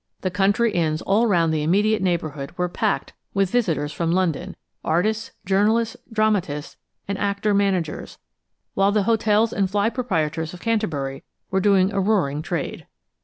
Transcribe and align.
The 0.21 0.31
country 0.31 0.71
inns 0.71 1.03
all 1.03 1.27
round 1.27 1.53
the 1.53 1.61
immediate 1.61 2.01
neighbourhood 2.01 2.55
were 2.57 2.67
packed 2.67 3.13
with 3.35 3.51
visitors 3.51 3.93
from 3.93 4.11
London, 4.11 4.55
artists, 4.83 5.29
journalists, 5.45 5.95
dramatists, 6.11 6.75
and 7.07 7.19
actor 7.19 7.53
managers, 7.53 8.17
whilst 8.73 8.95
the 8.95 9.03
hotels 9.03 9.53
and 9.53 9.69
fly 9.69 9.91
proprietors 9.91 10.55
of 10.55 10.59
Canterbury 10.59 11.23
were 11.51 11.61
doing 11.61 11.93
a 11.93 11.99
roaring 11.99 12.41
trade. 12.41 12.87